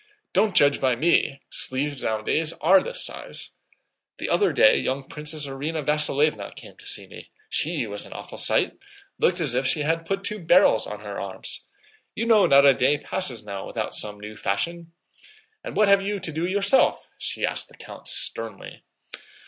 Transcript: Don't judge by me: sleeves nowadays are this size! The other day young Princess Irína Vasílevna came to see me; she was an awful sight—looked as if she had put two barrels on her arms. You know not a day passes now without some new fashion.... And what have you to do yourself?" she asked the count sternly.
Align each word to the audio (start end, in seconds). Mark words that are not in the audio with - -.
Don't 0.33 0.55
judge 0.55 0.81
by 0.81 0.95
me: 0.95 1.43
sleeves 1.51 2.01
nowadays 2.01 2.53
are 2.53 2.81
this 2.81 3.05
size! 3.05 3.51
The 4.17 4.29
other 4.29 4.51
day 4.51 4.79
young 4.79 5.03
Princess 5.03 5.45
Irína 5.45 5.85
Vasílevna 5.85 6.55
came 6.55 6.75
to 6.77 6.87
see 6.87 7.05
me; 7.05 7.29
she 7.51 7.85
was 7.85 8.07
an 8.07 8.11
awful 8.13 8.39
sight—looked 8.39 9.39
as 9.39 9.53
if 9.53 9.67
she 9.67 9.81
had 9.81 10.07
put 10.07 10.23
two 10.23 10.39
barrels 10.39 10.87
on 10.87 11.01
her 11.01 11.19
arms. 11.19 11.67
You 12.15 12.25
know 12.25 12.47
not 12.47 12.65
a 12.65 12.73
day 12.73 12.97
passes 12.97 13.43
now 13.43 13.67
without 13.67 13.93
some 13.93 14.19
new 14.19 14.35
fashion.... 14.35 14.91
And 15.63 15.77
what 15.77 15.87
have 15.87 16.01
you 16.01 16.19
to 16.19 16.31
do 16.31 16.47
yourself?" 16.47 17.07
she 17.19 17.45
asked 17.45 17.67
the 17.67 17.77
count 17.77 18.07
sternly. 18.07 18.81